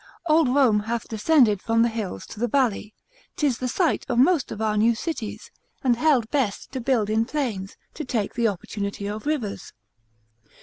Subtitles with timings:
[0.25, 2.95] Old Rome hath descended from the hills to the valley,
[3.35, 5.51] 'tis the site of most of our new cities,
[5.83, 9.73] and held best to build in plains, to take the opportunity of rivers.